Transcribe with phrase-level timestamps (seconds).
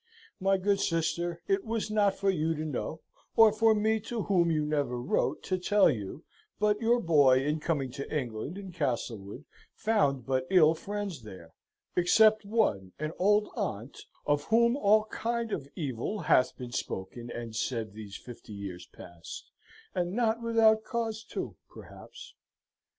[0.39, 3.01] My good sister, it was not for you to know,
[3.35, 6.23] or for me to whom you never wrote to tell you,
[6.57, 9.45] but your boy in coming to England and Castlewood
[9.75, 11.53] found but ill friends there;
[11.95, 17.55] except one, an old aunt, of whom all kind of evil hath been spoken and
[17.55, 19.51] sed these fifty years past
[19.93, 22.33] and not without cawse too, perhaps.